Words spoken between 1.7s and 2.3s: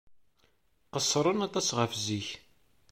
ɣef zik.